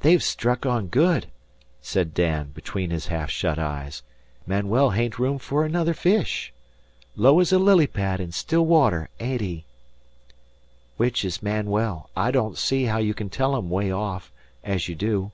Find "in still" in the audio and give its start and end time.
8.18-8.66